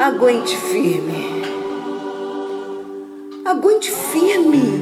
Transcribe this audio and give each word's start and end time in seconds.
Aguente 0.00 0.56
firme. 0.56 1.42
Aguente 3.44 3.90
firme. 3.90 4.80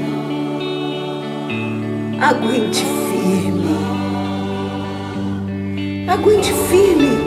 Aguente 2.20 2.84
firme. 3.10 3.74
Aguente 6.08 6.52
firme. 6.68 7.18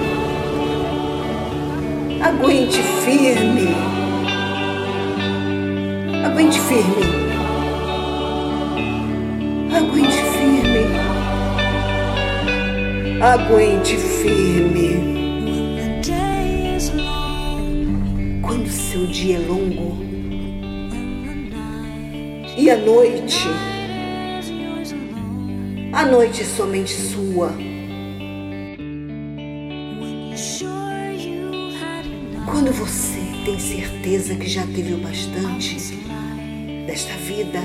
Aguente 2.23 2.82
firme. 3.04 3.76
Aguente 6.23 6.60
firme. 6.62 7.12
Aguente 9.76 10.22
firme. 10.31 10.84
Aguente 13.22 13.98
firme. 13.98 15.30
Quando 18.52 18.70
seu 18.70 19.08
dia 19.08 19.38
é 19.38 19.40
longo 19.40 19.96
e 22.58 22.70
a 22.70 22.76
noite, 22.76 23.48
a 25.94 26.05
noite 26.05 26.42
é 26.42 26.44
somente 26.44 26.92
sua. 26.94 27.54
Quando 32.45 32.73
você 32.73 33.22
tem 33.45 33.58
certeza 33.58 34.36
que 34.36 34.50
já 34.50 34.68
teve 34.68 34.95
o 34.95 34.98
bastante 34.98 35.78
desta 36.86 37.14
vida, 37.14 37.62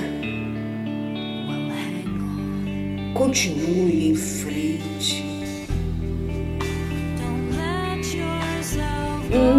continue 3.12 4.10
em 4.10 4.14
frente. 4.14 5.35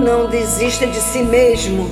Não 0.07 0.29
desista 0.29 0.87
de 0.87 1.01
si 1.01 1.21
mesmo. 1.21 1.85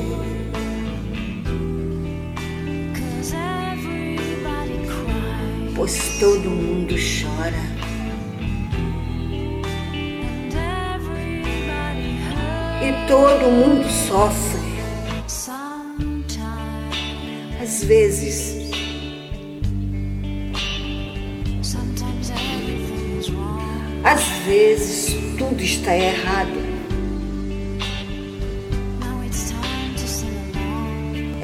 Pois 5.75 6.17
todo 6.17 6.49
mundo 6.49 6.95
chora. 6.95 7.61
E 12.81 13.05
todo 13.09 13.51
mundo 13.51 13.85
sofre. 13.89 14.61
Às 17.61 17.83
vezes, 17.83 18.71
às 24.05 24.23
vezes 24.45 25.13
tudo 25.37 25.61
está 25.61 25.93
errado. 25.97 26.64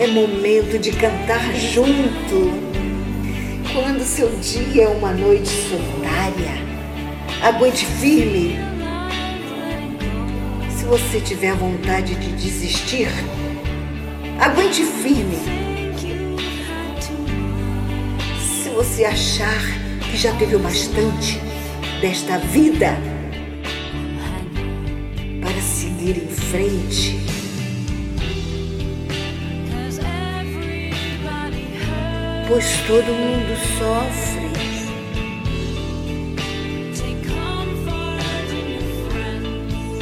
É 0.02 0.08
momento 0.08 0.80
de 0.80 0.92
cantar 0.94 1.54
junto. 1.54 2.52
Quando 3.72 4.04
seu 4.04 4.32
dia 4.38 4.86
é 4.86 4.88
uma 4.88 5.12
noite 5.12 5.48
solitária, 5.48 6.54
aguente 7.40 7.86
firme. 7.86 8.58
Se 10.72 10.86
você 10.86 11.22
tiver 11.22 11.54
vontade 11.54 12.16
de 12.16 12.32
desistir, 12.32 13.10
aguente 14.40 14.84
firme. 14.84 15.38
Se 18.40 18.70
você 18.70 19.06
achar 19.06 19.62
que 20.10 20.18
já 20.18 20.34
teve 20.34 20.56
o 20.56 20.60
bastante 20.60 21.40
desta 22.02 22.40
vida 22.40 22.98
para 25.44 25.62
seguir 25.62 26.24
em 26.24 26.28
frente, 26.28 27.21
pois 32.52 32.82
todo 32.86 33.14
mundo 33.14 33.56
sofre. 33.78 34.52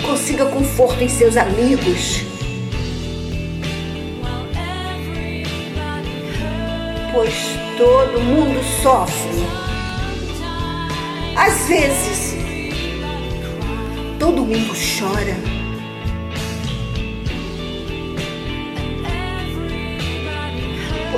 Consiga 0.03 0.47
conforto 0.47 0.99
em 1.03 1.07
seus 1.07 1.37
amigos, 1.37 2.23
pois 7.13 7.35
todo 7.77 8.19
mundo 8.19 8.63
sofre. 8.81 9.43
Às 11.35 11.67
vezes, 11.67 12.35
todo 14.17 14.43
mundo 14.43 14.73
chora. 14.73 15.68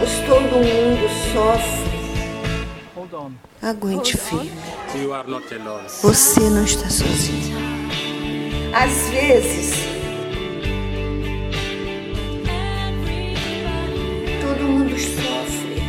Pois 0.01 0.19
todo 0.21 0.55
mundo 0.57 1.07
sofre. 1.31 1.91
Aguente 3.61 4.17
firme. 4.17 4.51
You 4.95 5.13
are 5.13 5.29
not 5.29 5.53
alone. 5.53 5.87
Você 6.01 6.39
não 6.39 6.63
está 6.63 6.89
sozinho. 6.89 7.55
Às 8.73 9.09
vezes, 9.11 9.75
todo 14.41 14.63
mundo 14.63 14.97
sofre. 14.97 15.83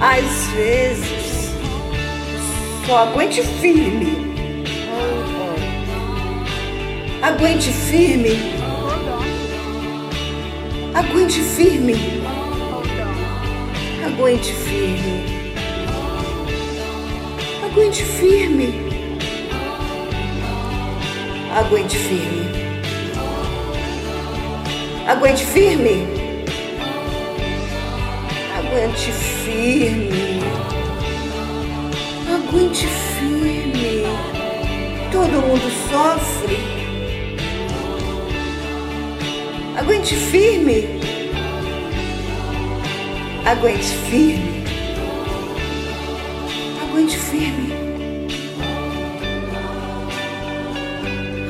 Às 0.00 0.46
vezes, 0.54 1.50
só 2.86 2.98
aguente 3.08 3.42
firme. 3.42 4.30
Aguente 7.22 7.70
firme. 7.70 8.59
Aguente 11.00 11.40
firme. 11.40 11.94
Aguente 14.04 14.52
firme. 14.52 15.24
Aguente 17.64 18.04
firme. 18.04 18.74
Aguente 21.56 21.96
firme. 21.96 22.50
Aguente 25.08 25.46
firme. 25.46 26.06
Aguente 28.58 29.10
firme. 29.10 30.40
Aguente 32.28 32.86
firme. 32.86 34.04
Todo 35.10 35.40
mundo 35.46 35.70
sofre. 35.88 36.79
Aguente 39.80 40.14
firme. 40.14 41.00
Aguente 43.46 43.94
firme. 44.10 44.64
Aguente 46.82 47.16
firme. 47.16 47.72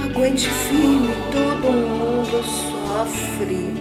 Aguente 0.04 0.48
firme. 0.48 1.12
Todo 1.32 1.72
mundo 1.72 2.44
sofre. 2.44 3.74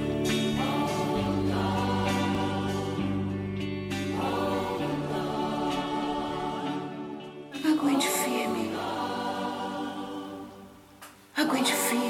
Aguente 7.63 8.07
firme. 8.07 8.71
Aguente 11.37 11.73
firme. 11.73 12.08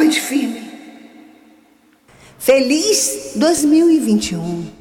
Aguente 0.00 0.18
firme. 0.18 0.62
Feliz 2.38 3.32
2021. 3.36 4.79